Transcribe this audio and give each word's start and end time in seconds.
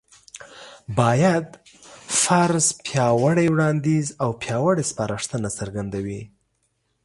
بايد: 0.99 1.47
فرض، 2.23 2.65
پياوړی 2.85 3.47
وړانديځ 3.53 4.07
او 4.23 4.29
پياوړې 4.41 4.83
سپارښتنه 4.91 5.49
څرګندوي 5.59 6.21